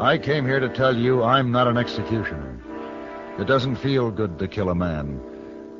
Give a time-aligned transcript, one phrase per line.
[0.00, 2.58] I came here to tell you I'm not an executioner.
[3.38, 5.20] It doesn't feel good to kill a man.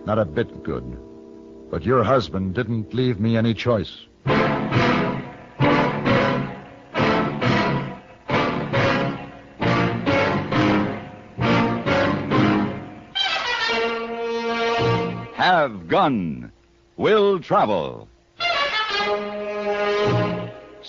[0.05, 0.85] Not a bit good.
[1.71, 4.05] But your husband didn't leave me any choice.
[15.35, 16.53] Have gun.
[16.99, 18.07] Will travel.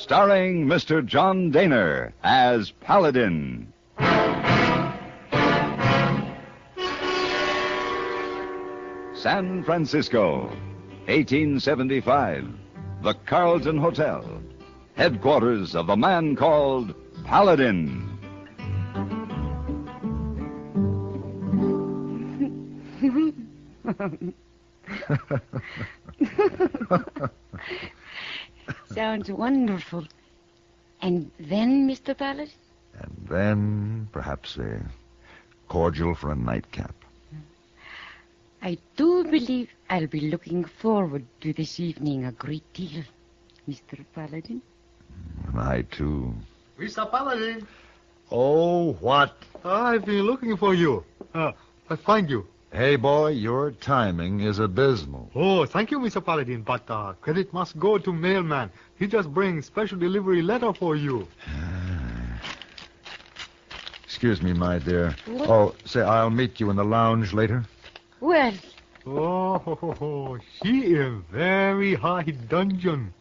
[0.02, 1.05] Starring Mr.
[1.05, 3.72] John Dehner as Paladin.
[9.14, 10.48] San Francisco,
[11.05, 12.50] 1875.
[13.04, 14.41] The Carlton Hotel.
[14.96, 18.08] Headquarters of a man called Paladin.
[28.93, 30.05] Sounds wonderful.
[31.01, 32.17] And then, Mr.
[32.17, 32.53] Paladin?
[32.99, 34.81] And then, perhaps a
[35.67, 36.93] cordial for a nightcap.
[38.62, 43.03] I do believe I'll be looking forward to this evening a great deal,
[43.67, 44.05] Mr.
[44.13, 44.62] Paladin.
[45.47, 46.35] And I, too.
[46.79, 47.09] Mr.
[47.09, 47.65] Paladin,
[48.31, 49.35] Oh, what?
[49.65, 51.03] I've been looking for you.
[51.34, 51.51] Uh,
[51.89, 52.47] I find you.
[52.72, 55.30] Hey, boy, your timing is abysmal.
[55.36, 56.24] Oh, thank you, Mr.
[56.24, 58.72] Paladin, but uh, credit must go to mailman.
[58.98, 61.27] He just brings special delivery letter for you.
[64.06, 65.16] Excuse me, my dear.
[65.25, 65.50] What?
[65.50, 67.66] Oh, say, I'll meet you in the lounge later.
[68.19, 68.53] Well,
[69.06, 70.38] Oh, ho, ho, ho.
[70.64, 73.12] she in very high dungeon.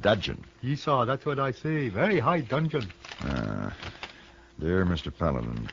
[0.00, 0.42] Dungeon?
[0.62, 1.88] Yes, sir, that's what I say.
[1.88, 2.86] Very high dungeon.
[3.20, 3.70] Uh,
[4.60, 5.12] dear Mr.
[5.16, 5.68] Paladin,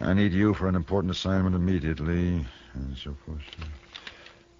[0.00, 3.42] I need you for an important assignment immediately, and so forth.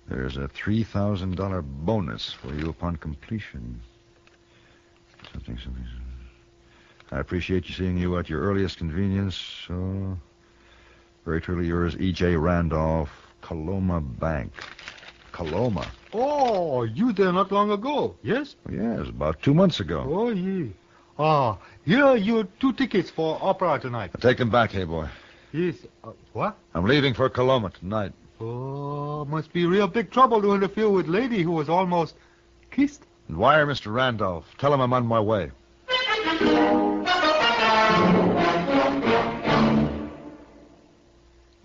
[0.06, 3.80] There's a $3,000 bonus for you upon completion.
[5.33, 5.86] Something, something.
[7.11, 9.36] I appreciate you seeing you at your earliest convenience.
[9.67, 10.18] So,
[11.24, 12.36] very truly yours, E.J.
[12.36, 14.52] Randolph, Coloma Bank.
[15.33, 15.86] Coloma?
[16.12, 18.56] Oh, you there not long ago, yes?
[18.70, 20.05] Yes, about two months ago.
[20.06, 20.67] Oh, yeah.
[21.18, 24.11] Ah, here are your two tickets for opera tonight.
[24.20, 25.08] Take them back, hey boy.
[25.52, 25.74] Yes.
[26.05, 26.56] Uh, what?
[26.74, 28.12] I'm leaving for Coloma tonight.
[28.40, 32.14] Oh, must be real big trouble to interfere with lady who was almost
[32.70, 33.02] kissed.
[33.28, 33.92] And wire Mr.
[33.92, 34.46] Randolph.
[34.58, 35.50] Tell him I'm on my way.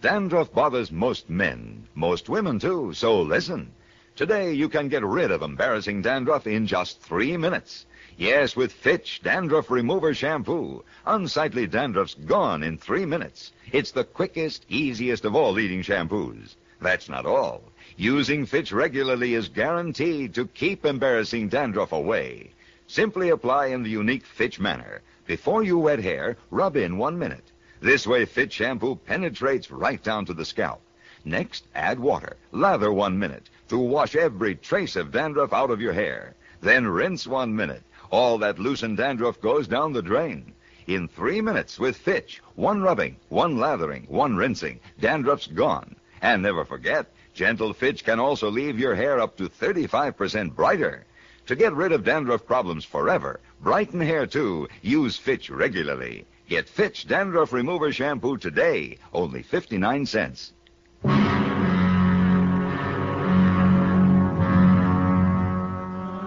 [0.01, 3.71] Dandruff bothers most men, most women too, so listen.
[4.15, 7.85] Today you can get rid of embarrassing dandruff in just three minutes.
[8.15, 10.85] Yes, with Fitch Dandruff Remover Shampoo.
[11.05, 13.51] Unsightly dandruff's gone in three minutes.
[13.73, 16.55] It's the quickest, easiest of all leading shampoos.
[16.79, 17.61] That's not all.
[17.97, 22.51] Using Fitch regularly is guaranteed to keep embarrassing dandruff away.
[22.87, 25.01] Simply apply in the unique Fitch manner.
[25.27, 27.51] Before you wet hair, rub in one minute.
[27.81, 30.79] This way, Fitch shampoo penetrates right down to the scalp.
[31.25, 32.37] Next, add water.
[32.53, 36.35] Lather one minute to wash every trace of dandruff out of your hair.
[36.61, 37.83] Then rinse one minute.
[38.11, 40.53] All that loosened dandruff goes down the drain.
[40.87, 45.95] In three minutes with Fitch, one rubbing, one lathering, one rinsing, dandruff's gone.
[46.21, 51.05] And never forget, gentle Fitch can also leave your hair up to 35% brighter.
[51.47, 56.25] To get rid of dandruff problems forever, brighten hair too, use Fitch regularly.
[56.47, 60.53] Get Fitch Dandruff Remover Shampoo today, only 59 cents.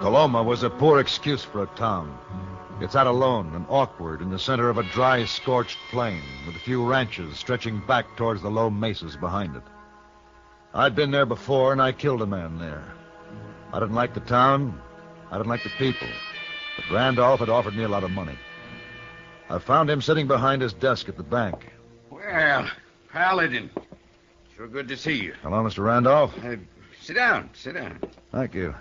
[0.01, 2.17] Coloma was a poor excuse for a town.
[2.81, 6.61] It's out alone and awkward in the center of a dry, scorched plain with a
[6.61, 9.63] few ranches stretching back towards the low mesas behind it.
[10.73, 12.85] I'd been there before and I killed a man there.
[13.73, 14.81] I didn't like the town.
[15.33, 16.07] I didn't like the people.
[16.77, 18.39] But Randolph had offered me a lot of money.
[19.51, 21.73] I found him sitting behind his desk at the bank.
[22.09, 22.71] Well,
[23.13, 23.69] Paladin,
[24.55, 25.35] sure good to see you.
[25.43, 25.85] Hello, Mr.
[25.85, 26.33] Randolph.
[26.45, 26.57] Uh,
[27.01, 27.99] sit down, sit down.
[28.31, 28.75] Thank you.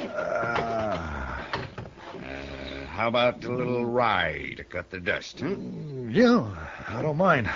[0.00, 1.08] Uh,
[2.14, 5.54] Uh, how about a little rye to cut the dust, huh?
[6.10, 6.46] yeah,
[6.88, 7.48] I don't mind.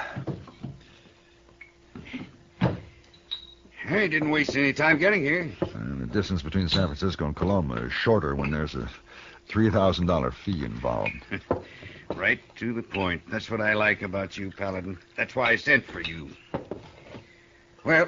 [3.87, 5.49] Hey, didn't waste any time getting here.
[5.75, 8.89] And the distance between San Francisco and Coloma is shorter when there's a
[9.49, 11.13] $3,000 fee involved.
[12.15, 13.21] Right to the point.
[13.29, 14.97] That's what I like about you, Paladin.
[15.17, 16.31] That's why I sent for you.
[17.83, 18.07] Well,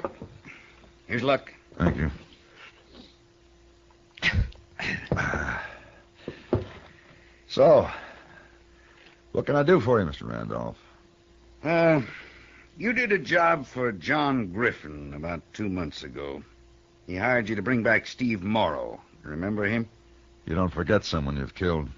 [1.05, 1.53] here's luck.
[1.77, 2.09] Thank you.
[7.59, 7.89] So,
[9.33, 10.25] what can I do for you, Mr.
[10.25, 10.77] Randolph?
[11.61, 11.99] Uh,
[12.77, 16.41] you did a job for John Griffin about two months ago.
[17.05, 19.01] He hired you to bring back Steve Morrow.
[19.23, 19.89] Remember him?
[20.45, 21.89] You don't forget someone you've killed.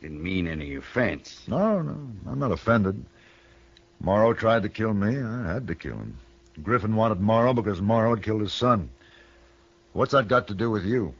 [0.00, 1.42] Didn't mean any offense.
[1.46, 3.04] No, no, I'm not offended.
[4.00, 5.20] Morrow tried to kill me.
[5.20, 6.16] I had to kill him.
[6.62, 8.88] Griffin wanted Morrow because Morrow had killed his son.
[9.92, 11.12] What's that got to do with you?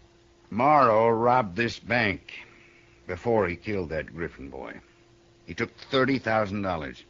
[0.48, 2.32] Morrow robbed this bank
[3.12, 4.72] before he killed that Griffin boy.
[5.44, 7.02] He took $30,000.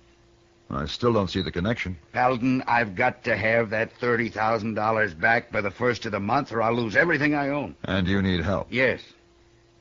[0.69, 1.96] I still don't see the connection.
[2.12, 6.60] Paladin, I've got to have that $30,000 back by the first of the month or
[6.60, 7.76] I'll lose everything I own.
[7.84, 8.66] And you need help.
[8.69, 9.00] Yes.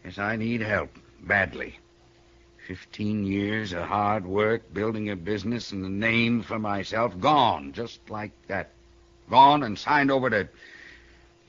[0.05, 0.91] Yes, I need help.
[1.23, 1.79] Badly.
[2.67, 7.99] Fifteen years of hard work, building a business and a name for myself, gone, just
[8.11, 8.69] like that.
[9.27, 10.47] Gone and signed over to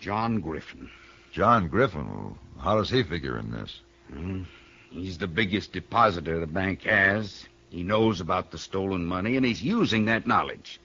[0.00, 0.88] John Griffin.
[1.30, 3.80] John Griffin, how does he figure in this?
[4.12, 4.42] Hmm.
[4.92, 7.46] He's the biggest depositor the bank has.
[7.70, 10.78] He knows about the stolen money, and he's using that knowledge.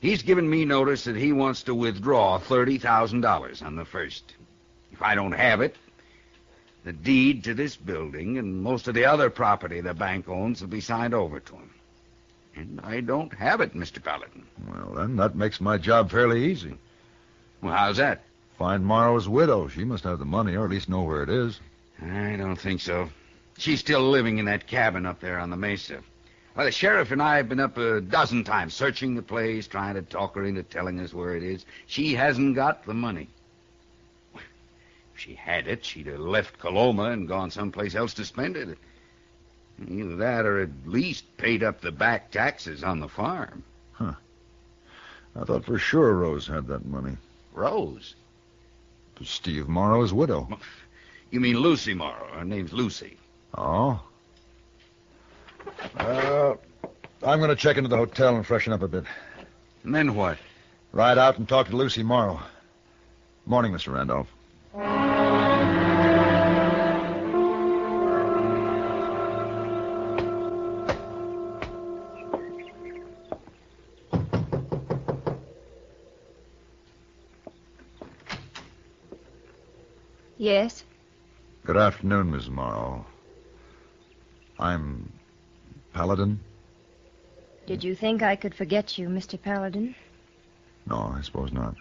[0.00, 4.34] He's given me notice that he wants to withdraw $30,000 on the first.
[4.92, 5.76] If I don't have it,
[6.84, 10.68] the deed to this building and most of the other property the bank owns will
[10.68, 11.70] be signed over to him.
[12.56, 14.02] And I don't have it, Mr.
[14.02, 14.44] Paladin.
[14.68, 16.76] Well, then, that makes my job fairly easy.
[17.62, 18.22] Well, how's that?
[18.58, 19.68] Find Morrow's widow.
[19.68, 21.58] She must have the money, or at least know where it is.
[22.02, 23.08] I don't think so.
[23.58, 26.00] She's still living in that cabin up there on the mesa.
[26.56, 29.94] Well, the sheriff and I have been up a dozen times searching the place, trying
[29.94, 31.66] to talk her into telling us where it is.
[31.86, 33.28] She hasn't got the money.
[34.34, 38.78] If she had it, she'd have left Coloma and gone someplace else to spend it.
[39.88, 43.64] Either that or at least paid up the back taxes on the farm.
[43.92, 44.14] Huh.
[45.34, 47.16] I thought for sure Rose had that money.
[47.52, 48.14] Rose?
[49.22, 50.48] Steve Morrow's widow.
[51.34, 52.28] You mean Lucy Morrow.
[52.32, 53.16] Her name's Lucy.
[53.58, 54.00] Oh?
[55.96, 56.54] Uh,
[57.26, 59.02] I'm going to check into the hotel and freshen up a bit.
[59.82, 60.38] And then what?
[60.92, 62.40] Ride out and talk to Lucy Morrow.
[63.46, 63.92] Morning, Mr.
[63.92, 64.28] Randolph.
[80.38, 80.84] Yes?
[81.64, 83.06] Good afternoon, Miss Morrow.
[84.58, 85.10] I'm
[85.94, 86.38] Paladin.
[87.66, 89.40] Did you think I could forget you, Mr.
[89.40, 89.94] Paladin?
[90.86, 91.74] No, I suppose not.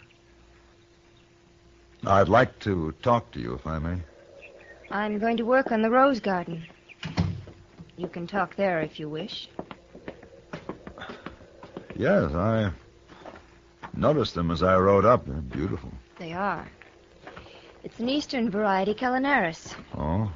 [2.06, 3.98] I'd like to talk to you, if I may.
[4.90, 6.66] I'm going to work on the rose garden.
[7.98, 9.50] You can talk there if you wish.
[11.94, 12.72] Yes, I
[13.94, 15.26] noticed them as I rode up.
[15.26, 15.92] They're beautiful.
[16.20, 16.70] They are.
[17.84, 19.76] It's an eastern variety, Calinaris.
[19.98, 20.32] Oh?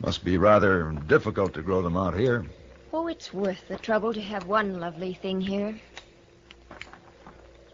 [0.00, 2.44] Must be rather difficult to grow them out here.
[2.92, 5.78] Oh, it's worth the trouble to have one lovely thing here.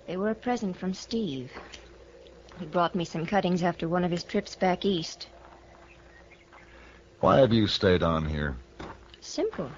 [0.07, 1.51] They were a present from Steve.
[2.59, 5.29] He brought me some cuttings after one of his trips back east.
[7.21, 8.57] Why have you stayed on here?
[9.21, 9.71] Simple.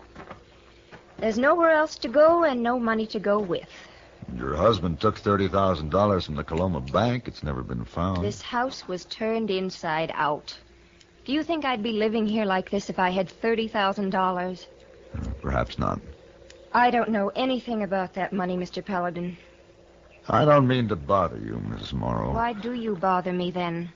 [1.18, 3.68] There's nowhere else to go and no money to go with.
[4.36, 7.28] Your husband took $30,000 from the Coloma Bank.
[7.28, 8.25] It's never been found.
[8.25, 10.58] This house was turned inside out.
[11.25, 14.66] Do you think I'd be living here like this if I had $30,000?
[15.14, 16.00] Uh, perhaps not.
[16.72, 18.84] I don't know anything about that money, Mr.
[18.84, 19.36] Paladin.
[20.29, 21.93] I don't mean to bother you, Mrs.
[21.93, 22.32] Morrow.
[22.34, 23.93] Why do you bother me then?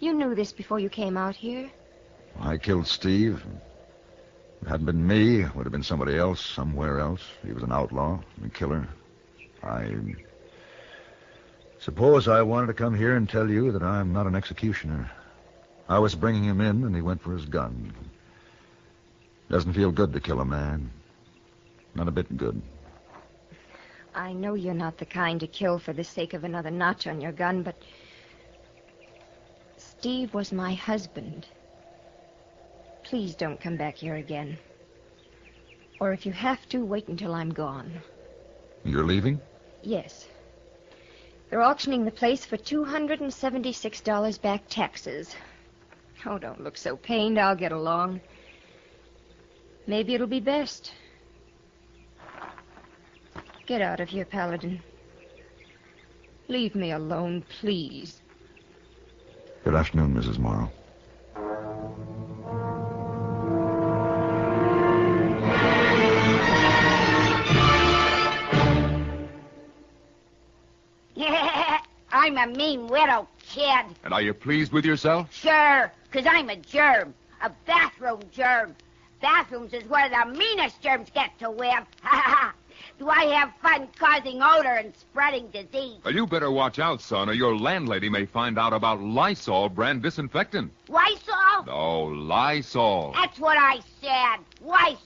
[0.00, 1.70] You knew this before you came out here.
[2.40, 3.44] I killed Steve.
[4.60, 7.22] If it hadn't been me, it would have been somebody else, somewhere else.
[7.46, 8.88] He was an outlaw, a killer.
[9.62, 9.94] I
[11.78, 15.10] suppose I wanted to come here and tell you that I'm not an executioner.
[15.88, 17.92] I was bringing him in, and he went for his gun.
[19.50, 20.90] Doesn't feel good to kill a man.
[21.94, 22.60] Not a bit good.
[24.14, 27.20] I know you're not the kind to kill for the sake of another notch on
[27.20, 27.76] your gun, but
[29.76, 31.46] Steve was my husband.
[33.04, 34.58] Please don't come back here again.
[36.00, 38.02] Or if you have to, wait until I'm gone.
[38.84, 39.40] You're leaving?
[39.82, 40.26] Yes.
[41.50, 45.34] They're auctioning the place for $276 back taxes.
[46.26, 47.38] Oh, don't look so pained.
[47.38, 48.20] I'll get along.
[49.86, 50.92] Maybe it'll be best.
[53.66, 54.82] Get out of here, Paladin.
[56.48, 58.20] Leave me alone, please.
[59.64, 60.38] Good afternoon, Mrs.
[60.38, 60.70] Morrow.
[72.38, 73.84] I'm a mean widow, kid.
[74.04, 75.32] And are you pleased with yourself?
[75.34, 77.12] Sure, 'cause I'm a germ.
[77.42, 78.76] A bathroom germ.
[79.20, 81.84] Bathrooms is where the meanest germs get to live.
[82.98, 85.98] do I have fun causing odor and spreading disease.
[86.04, 90.02] Well, you better watch out, son, or your landlady may find out about Lysol brand
[90.02, 90.72] disinfectant.
[90.88, 91.64] Lysol?
[91.68, 93.12] Oh, Lysol.
[93.14, 94.44] That's what I said.
[94.68, 94.98] Lysol.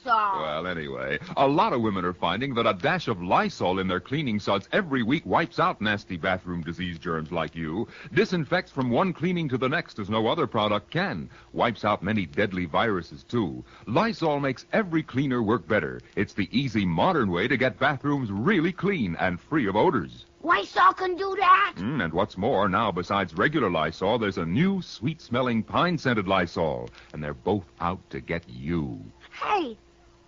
[0.42, 4.00] Well, anyway, a lot of women are finding that a dash of Lysol in their
[4.00, 9.12] cleaning suds every week wipes out nasty bathroom disease germs like you, disinfects from one
[9.12, 13.64] cleaning to the next as no other product can, wipes out many deadly viruses, too.
[13.86, 16.00] Lysol makes every cleaner work better.
[16.16, 20.26] It's the easy, modern way to get bathrooms really clean and free of odors.
[20.42, 21.74] Lysol can do that?
[21.76, 27.22] Mm, and what's more, now besides regular Lysol, there's a new sweet-smelling pine-scented Lysol, and
[27.22, 29.00] they're both out to get you.
[29.40, 29.78] Hey,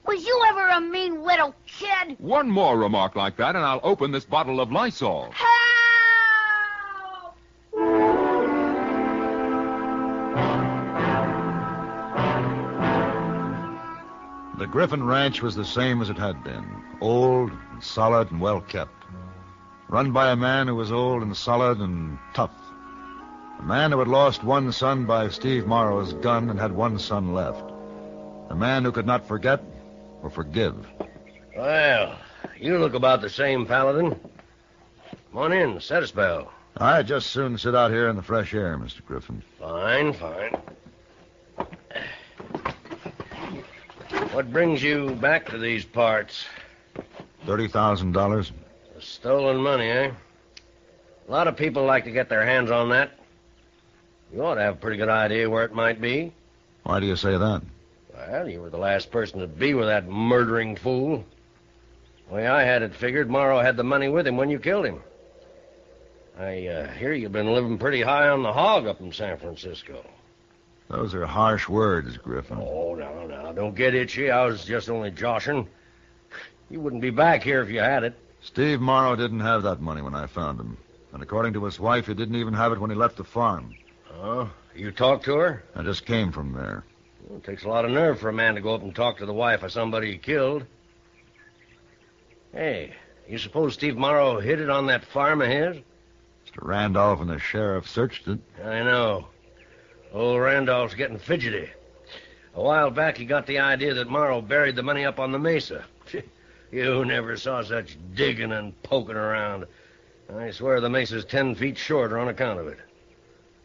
[0.06, 2.16] was you ever a mean little kid?
[2.18, 5.30] One more remark like that, and I'll open this bottle of Lysol.
[5.32, 5.54] Help!
[14.58, 16.64] The Griffin Ranch was the same as it had been
[17.00, 19.04] old, and solid, and well kept.
[19.88, 22.54] Run by a man who was old and solid and tough.
[23.58, 27.34] A man who had lost one son by Steve Morrow's gun and had one son
[27.34, 27.73] left.
[28.50, 29.62] A man who could not forget
[30.22, 30.74] or forgive.
[31.56, 32.16] Well,
[32.58, 34.10] you look about the same, Paladin.
[35.32, 36.52] Come on in, set a spell.
[36.76, 39.04] I'd just soon sit out here in the fresh air, Mr.
[39.04, 39.42] Griffin.
[39.60, 40.56] Fine, fine.
[44.32, 46.44] What brings you back to these parts?
[47.46, 48.50] $30,000?
[48.98, 50.10] Stolen money, eh?
[51.28, 53.12] A lot of people like to get their hands on that.
[54.32, 56.32] You ought to have a pretty good idea where it might be.
[56.82, 57.62] Why do you say that?
[58.28, 61.24] Well, you were the last person to be with that murdering fool.
[62.28, 64.86] The way I had it figured, Morrow had the money with him when you killed
[64.86, 65.02] him.
[66.38, 70.04] I uh, hear you've been living pretty high on the hog up in San Francisco.
[70.88, 72.58] Those are harsh words, Griffin.
[72.60, 74.30] Oh, no, no, don't get itchy.
[74.30, 75.68] I was just only joshing.
[76.70, 78.14] You wouldn't be back here if you had it.
[78.40, 80.76] Steve Morrow didn't have that money when I found him.
[81.12, 83.74] And according to his wife, he didn't even have it when he left the farm.
[84.12, 85.64] Oh, you talked to her?
[85.76, 86.84] I just came from there.
[87.28, 89.18] Well, it takes a lot of nerve for a man to go up and talk
[89.18, 90.64] to the wife of somebody he killed.
[92.52, 92.94] Hey,
[93.28, 95.76] you suppose Steve Morrow hid it on that farm of his?
[95.76, 96.58] Mr.
[96.62, 98.38] Randolph and the sheriff searched it.
[98.62, 99.26] I know.
[100.12, 101.70] Old Randolph's getting fidgety.
[102.54, 105.38] A while back, he got the idea that Morrow buried the money up on the
[105.38, 105.84] mesa.
[106.70, 109.66] you never saw such digging and poking around.
[110.32, 112.78] I swear the mesa's ten feet shorter on account of it.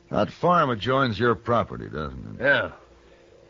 [0.09, 2.43] That farm adjoins your property, doesn't it?
[2.43, 2.71] Yeah.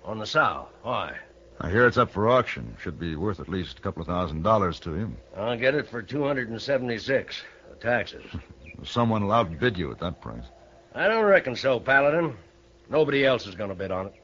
[0.10, 0.70] On the south.
[0.82, 1.16] Why?
[1.62, 2.76] I hear it's up for auction.
[2.82, 5.16] Should be worth at least a couple of thousand dollars to you.
[5.38, 7.44] I'll get it for 276.
[7.70, 8.26] The taxes.
[8.84, 10.46] Someone will outbid you at that price.
[10.96, 12.36] I don't reckon so, Paladin.
[12.90, 14.16] Nobody else is going to bid on it.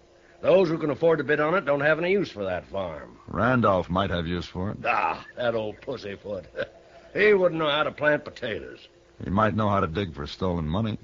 [0.41, 3.19] Those who can afford to bid on it don't have any use for that farm.
[3.27, 4.77] Randolph might have use for it.
[4.83, 6.45] Ah, that old pussyfoot.
[7.13, 8.87] he wouldn't know how to plant potatoes.
[9.23, 10.97] He might know how to dig for stolen money.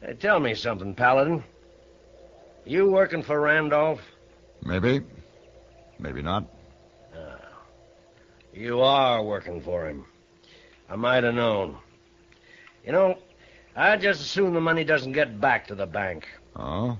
[0.00, 1.44] Hey, tell me something, Paladin.
[2.64, 4.00] You working for Randolph?
[4.64, 5.00] Maybe.
[5.98, 6.44] Maybe not.
[7.16, 7.38] Ah.
[8.52, 10.04] You are working for him.
[10.88, 11.76] I might have known.
[12.84, 13.18] You know,
[13.74, 16.28] I'd just assume the money doesn't get back to the bank.
[16.54, 16.98] Oh?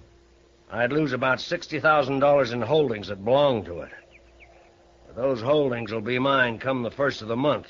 [0.71, 3.91] I'd lose about $60,000 in holdings that belong to it.
[5.15, 7.69] Those holdings will be mine come the first of the month.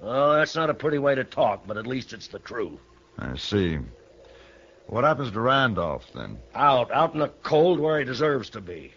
[0.00, 2.80] Oh, that's not a pretty way to talk, but at least it's the truth.
[3.18, 3.78] I see.
[4.92, 6.36] What happens to Randolph, then?
[6.54, 8.92] Out, out in the cold where he deserves to be.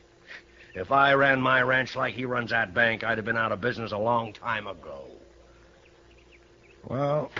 [0.73, 3.61] If I ran my ranch like he runs that bank, I'd have been out of
[3.61, 5.05] business a long time ago.
[6.83, 7.31] Well,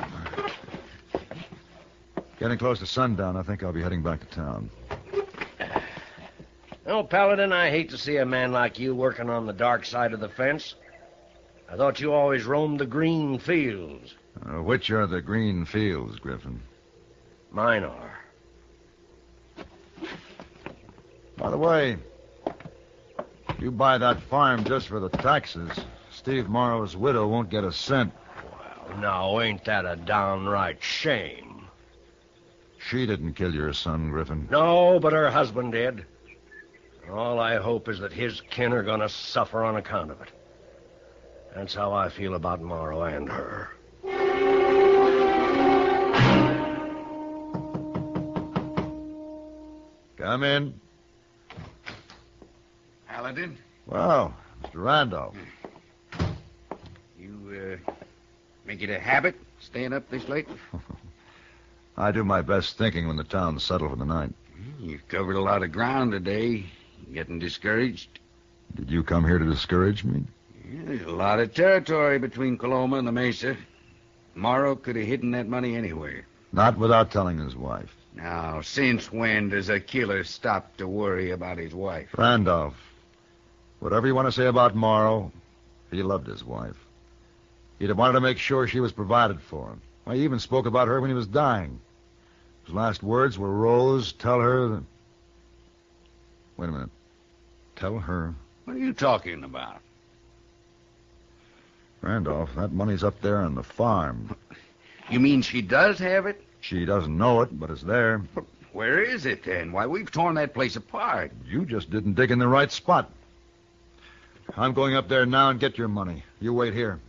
[2.39, 4.69] getting close to sundown, I think I'll be heading back to town.
[6.85, 10.13] Oh, Paladin, I hate to see a man like you working on the dark side
[10.13, 10.75] of the fence.
[11.69, 14.15] I thought you always roamed the green fields.
[14.45, 16.61] Uh, which are the green fields, Griffin?
[17.51, 18.14] Mine are.
[21.37, 21.97] By the way,
[23.59, 25.69] you buy that farm just for the taxes.
[26.11, 28.13] Steve Morrow's widow won't get a cent.
[28.87, 31.67] Well, now, ain't that a downright shame?
[32.89, 34.47] She didn't kill your son, Griffin.
[34.49, 36.05] No, but her husband did.
[37.11, 40.29] All I hope is that his kin are going to suffer on account of it.
[41.55, 43.69] That's how I feel about Morrow and her.
[50.17, 50.79] Come in.
[53.25, 54.83] Paladin, Well, Mr.
[54.85, 55.35] Randolph.
[57.19, 57.91] you uh,
[58.67, 60.47] make it a habit staying up this late?
[61.97, 64.31] I do my best thinking when the town's settled for the night.
[64.79, 66.65] You've covered a lot of ground today.
[67.11, 68.19] Getting discouraged?
[68.75, 70.23] Did you come here to discourage me?
[70.63, 73.57] There's a lot of territory between Coloma and the Mesa.
[74.35, 76.27] Morrow could have hidden that money anywhere.
[76.51, 77.89] Not without telling his wife.
[78.13, 82.09] Now, since when does a killer stop to worry about his wife?
[82.15, 82.75] Randolph,
[83.79, 85.31] whatever you want to say about Morrow,
[85.91, 86.77] he loved his wife.
[87.79, 89.75] He'd have wanted to make sure she was provided for.
[90.03, 91.79] Why, he even spoke about her when he was dying.
[92.65, 94.83] His last words were, Rose, tell her that...
[96.57, 96.89] Wait a minute.
[97.75, 98.33] Tell her.
[98.63, 99.81] What are you talking about?
[102.01, 104.35] Randolph, that money's up there on the farm.
[105.09, 106.41] You mean she does have it?
[106.61, 108.21] She doesn't know it, but it's there.
[108.73, 109.71] Where is it then?
[109.71, 111.31] Why, we've torn that place apart.
[111.45, 113.11] You just didn't dig in the right spot.
[114.57, 116.23] I'm going up there now and get your money.
[116.39, 116.99] You wait here.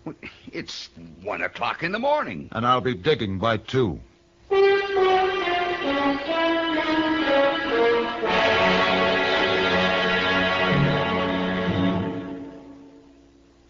[0.52, 0.88] It's
[1.22, 2.48] one o'clock in the morning.
[2.52, 4.00] And I'll be digging by two.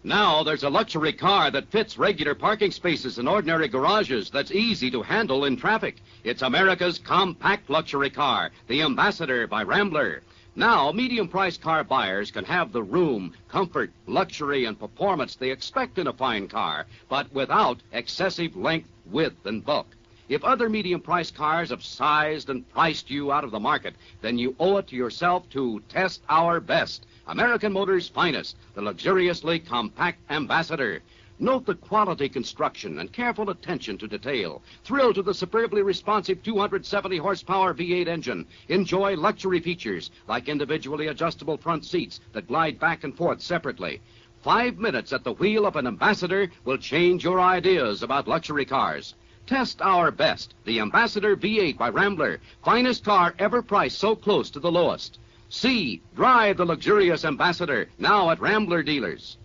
[0.03, 4.89] Now there's a luxury car that fits regular parking spaces and ordinary garages that's easy
[4.91, 5.97] to handle in traffic.
[6.23, 10.23] It's America's compact luxury car, the Ambassador by Rambler.
[10.59, 15.99] Now, medium priced car buyers can have the room, comfort, luxury, and performance they expect
[15.99, 19.85] in a fine car, but without excessive length, width, and bulk.
[20.27, 24.39] If other medium priced cars have sized and priced you out of the market, then
[24.39, 27.05] you owe it to yourself to test our best.
[27.27, 31.03] American Motors' finest, the luxuriously compact Ambassador.
[31.39, 34.63] Note the quality construction and careful attention to detail.
[34.83, 38.47] Thrill to the superbly responsive 270 horsepower V8 engine.
[38.69, 44.01] Enjoy luxury features like individually adjustable front seats that glide back and forth separately.
[44.41, 49.13] Five minutes at the wheel of an Ambassador will change your ideas about luxury cars.
[49.45, 52.39] Test our best, the Ambassador V8 by Rambler.
[52.65, 55.19] Finest car ever priced so close to the lowest.
[55.49, 59.37] See, drive the luxurious Ambassador now at Rambler dealers.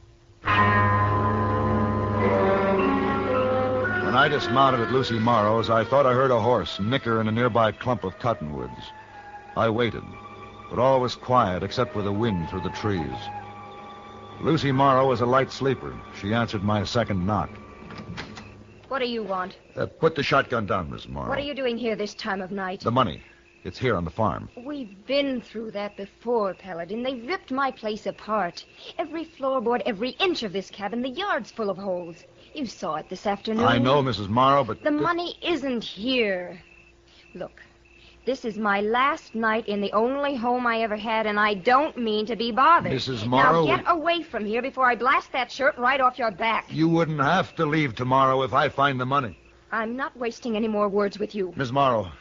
[4.13, 7.33] When I dismounted at Lucy Morrow's, I thought I heard a horse nicker in a
[7.33, 8.93] nearby clump of cottonwoods.
[9.57, 10.03] I waited,
[10.69, 13.17] but all was quiet except for the wind through the trees.
[14.43, 15.99] Lucy Morrow was a light sleeper.
[16.21, 17.49] She answered my second knock.
[18.89, 19.57] What do you want?
[19.75, 21.31] Uh, put the shotgun down, Miss Morrow.
[21.31, 22.81] What are you doing here this time of night?
[22.81, 23.23] The money.
[23.65, 24.51] It's here on the farm.
[24.59, 27.03] We've been through that before, Paladin.
[27.03, 28.67] They ripped my place apart.
[28.99, 32.25] Every floorboard, every inch of this cabin, the yard's full of holes.
[32.55, 33.65] You saw it this afternoon.
[33.65, 34.29] I know, Mrs.
[34.29, 34.83] Morrow, but...
[34.83, 36.61] The money isn't here.
[37.35, 37.63] Look,
[38.27, 41.97] this is my last night in the only home I ever had, and I don't
[41.97, 42.93] mean to be bothered.
[42.93, 43.27] Mrs.
[43.27, 43.65] Morrow...
[43.65, 46.67] Now get away from here before I blast that shirt right off your back.
[46.71, 49.39] You wouldn't have to leave tomorrow if I find the money.
[49.71, 51.55] I'm not wasting any more words with you.
[51.57, 52.13] Miss Morrow,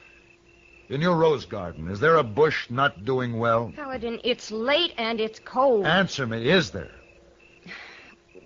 [0.88, 3.74] in your rose garden, is there a bush not doing well?
[3.76, 5.86] Paladin, it's late and it's cold.
[5.86, 6.92] Answer me, is there?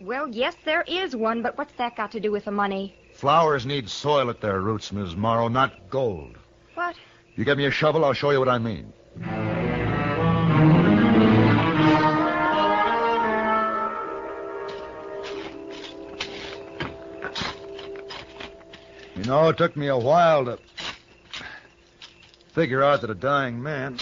[0.01, 2.95] Well, yes, there is one, but what's that got to do with the money?
[3.13, 6.38] Flowers need soil at their roots, Miss Morrow, not gold.
[6.73, 6.95] What?
[7.36, 8.93] You get me a shovel, I'll show you what I mean.
[19.15, 20.60] You know, it took me a while to
[22.53, 23.97] figure out that a dying man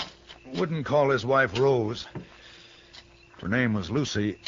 [0.55, 2.07] wouldn't call his wife Rose.
[3.41, 4.39] Her name was Lucy.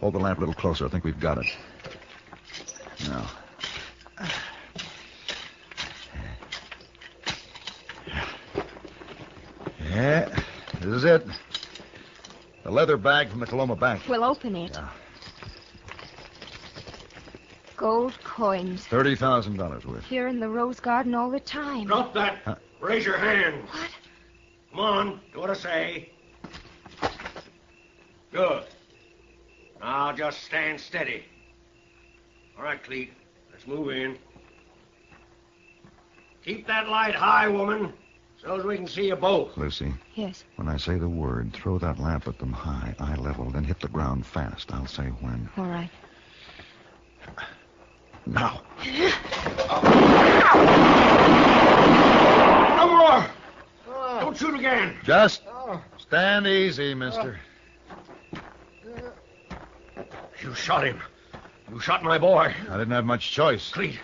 [0.00, 0.86] Hold the lamp a little closer.
[0.86, 1.46] I think we've got it.
[3.08, 3.30] Now.
[9.90, 10.42] Yeah,
[10.80, 11.26] this is it.
[12.62, 14.02] The leather bag from the Coloma Bank.
[14.08, 14.72] We'll open it.
[14.74, 14.88] Yeah.
[17.76, 18.84] Gold coins.
[18.86, 20.04] Thirty thousand dollars worth.
[20.04, 21.86] Here in the rose garden all the time.
[21.86, 22.38] Drop that.
[22.44, 22.56] Huh?
[22.80, 23.62] Raise your hand.
[23.70, 23.90] What?
[24.70, 26.10] Come on, do what I say.
[28.38, 28.66] Good.
[29.80, 31.24] Now just stand steady.
[32.56, 33.08] All right, Cleet.
[33.50, 34.16] Let's move in.
[36.44, 37.92] Keep that light high, woman,
[38.40, 39.56] so as we can see you both.
[39.56, 40.44] Lucy, Yes.
[40.54, 43.80] when I say the word, throw that lamp at them high, eye level, then hit
[43.80, 44.72] the ground fast.
[44.72, 45.48] I'll say when.
[45.56, 45.90] All right.
[48.24, 48.62] Now.
[52.76, 53.26] No more!
[53.88, 54.18] Oh.
[54.20, 54.96] Don't shoot again.
[55.02, 55.42] Just
[55.98, 57.36] stand easy, mister.
[57.36, 57.47] Oh.
[60.48, 60.98] You shot him.
[61.70, 62.54] You shot my boy.
[62.70, 63.70] I didn't have much choice.
[63.70, 63.98] Cleet.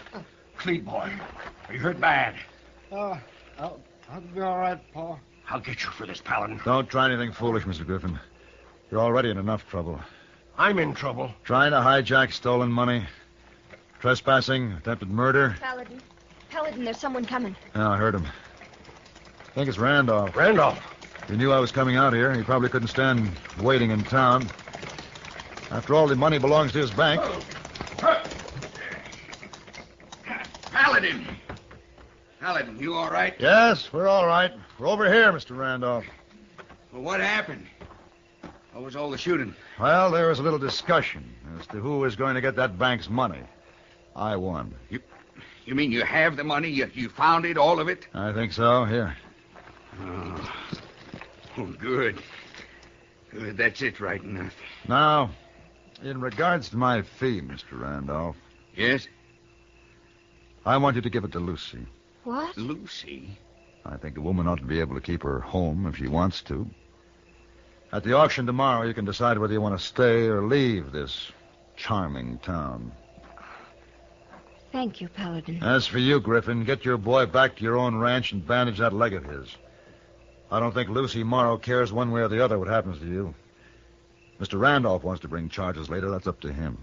[0.59, 1.11] Cleet, boy.
[1.67, 2.35] Are you hurt bad?
[2.93, 3.17] Uh,
[3.59, 3.81] I'll,
[4.11, 5.19] I'll be all right, Paul.
[5.49, 6.61] I'll get you for this, Paladin.
[6.63, 7.87] Don't try anything foolish, Mr.
[7.87, 8.19] Griffin.
[8.91, 9.99] You're already in enough trouble.
[10.59, 11.33] I'm in trouble.
[11.45, 13.07] Trying to hijack stolen money,
[14.01, 15.57] trespassing, attempted murder.
[15.61, 16.03] Paladin.
[16.51, 17.57] Paladin, there's someone coming.
[17.75, 18.27] Yeah, I heard him.
[18.27, 20.37] I think it's Randolph.
[20.37, 20.79] Randolph.
[21.27, 23.31] he knew I was coming out here, he probably couldn't stand
[23.63, 24.47] waiting in town.
[25.75, 27.21] After all, the money belongs to his bank.
[27.25, 28.23] Oh.
[30.71, 31.27] Paladin!
[32.41, 33.35] Paladin, you all right?
[33.41, 34.53] Yes, we're all right.
[34.79, 35.59] We're over here, Mr.
[35.59, 36.05] Randolph.
[36.93, 37.67] Well, what happened?
[38.73, 39.53] What was all the shooting?
[39.81, 43.11] Well, there was a little discussion as to who was going to get that bank's
[43.11, 43.43] money.
[44.15, 44.73] I won.
[44.91, 45.01] You,
[45.65, 46.69] you mean you have the money?
[46.69, 48.07] You, you found it, all of it?
[48.15, 48.85] I think so.
[48.85, 49.17] Here.
[50.01, 50.53] Oh,
[51.59, 52.23] oh good.
[53.33, 54.55] Good, that's it right enough.
[54.87, 55.31] Now,
[56.03, 57.81] in regards to my fee, Mr.
[57.81, 58.37] Randolph,
[58.77, 59.07] Yes?
[60.67, 61.87] I want you to give it to Lucy.
[62.25, 62.57] What?
[62.57, 63.39] Lucy?
[63.85, 66.41] I think a woman ought to be able to keep her home if she wants
[66.43, 66.69] to.
[67.93, 71.31] At the auction tomorrow, you can decide whether you want to stay or leave this
[71.77, 72.93] charming town.
[74.73, 75.63] Thank you, Paladin.
[75.63, 78.93] As for you, Griffin, get your boy back to your own ranch and bandage that
[78.93, 79.55] leg of his.
[80.51, 83.35] I don't think Lucy Morrow cares one way or the other what happens to you.
[84.45, 84.61] Mr.
[84.61, 86.11] Randolph wants to bring charges later.
[86.11, 86.77] That's up to him.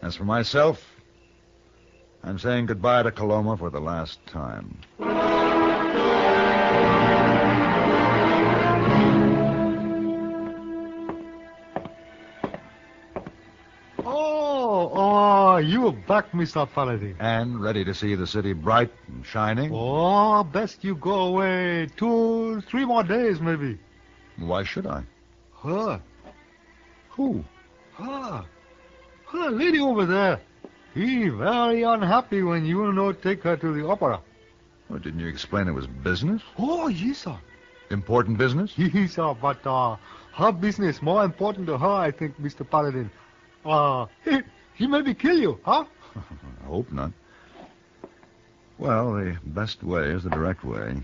[0.00, 0.82] As for myself,
[2.24, 4.78] I'm saying goodbye to Coloma for the last time.
[13.98, 16.66] Oh, oh, you are back, Mr.
[16.72, 17.16] Paladin.
[17.18, 19.70] And ready to see the city bright and shining?
[19.70, 23.78] Oh, best you go away two, three more days, maybe.
[24.38, 25.04] Why should I?
[25.66, 26.00] Her,
[27.10, 27.44] Who?
[27.94, 28.44] her,
[29.32, 30.40] her lady over there.
[30.94, 34.20] He very unhappy when you no take her to the opera.
[34.88, 36.40] Well, didn't you explain it was business?
[36.56, 37.36] Oh, yes, sir.
[37.90, 38.74] Important business?
[38.78, 39.96] Yes, sir, but uh,
[40.34, 42.68] her business more important to her, I think, Mr.
[42.68, 43.10] Paladin.
[43.64, 44.42] Uh, he,
[44.74, 45.84] he maybe kill you, huh?
[46.14, 47.10] I hope not.
[48.78, 50.94] Well, the best way is the direct way.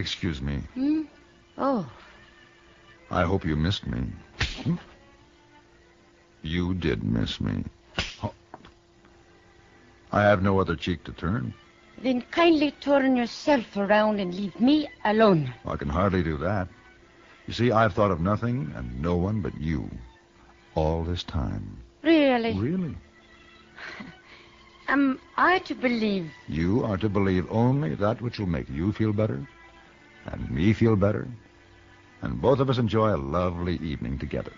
[0.00, 0.56] Excuse me.
[0.72, 1.02] Hmm?
[1.58, 1.86] Oh,
[3.10, 4.00] I hope you missed me.
[4.62, 4.76] Hmm?
[6.40, 7.64] You did miss me.
[8.22, 8.32] Oh.
[10.10, 11.52] I have no other cheek to turn.
[12.02, 15.52] then kindly turn yourself around and leave me alone.
[15.66, 16.68] I can hardly do that.
[17.46, 19.90] You see, I've thought of nothing and no one but you
[20.76, 21.76] all this time.
[22.02, 22.54] Really?
[22.58, 22.96] Really?
[24.88, 29.12] Am I to believe You are to believe only that which will make you feel
[29.12, 29.46] better
[30.26, 31.26] and me feel better
[32.22, 34.52] and both of us enjoy a lovely evening together.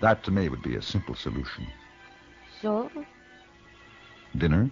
[0.00, 1.66] That to me would be a simple solution.
[2.60, 2.90] so?
[4.36, 4.70] Dinner,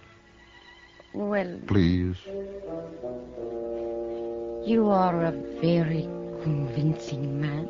[1.14, 2.16] Well, please.
[4.64, 6.02] you are a very
[6.42, 7.68] convincing man.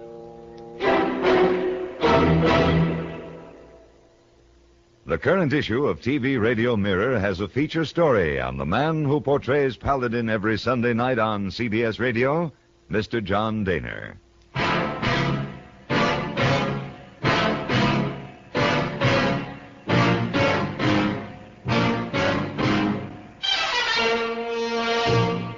[5.09, 9.23] The current issue of TV Radio Mirror has a feature story on the man who
[9.23, 12.53] portrays Paladin every Sunday night on CBS Radio,
[12.91, 13.25] Mr.
[13.25, 14.17] John Dehner.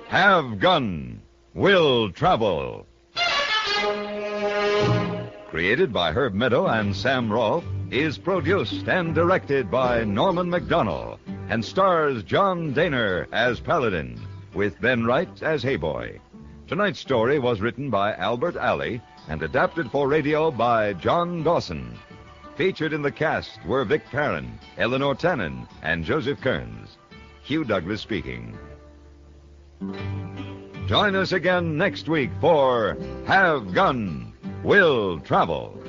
[0.06, 1.22] Have Gun,
[1.54, 2.86] Will Travel.
[5.48, 11.64] Created by Herb Meadow and Sam Rolfe, is produced and directed by Norman McDonnell, and
[11.64, 14.20] stars John Dehner as Paladin,
[14.55, 16.20] with Ben Wright as Hey Boy.
[16.68, 21.98] Tonight's story was written by Albert Aley and adapted for radio by John Dawson.
[22.57, 26.96] Featured in the cast were Vic Perrin, Eleanor Tanin, and Joseph Kearns.
[27.42, 28.57] Hugh Douglas speaking.
[30.87, 35.79] Join us again next week for Have Gun, Will Travel.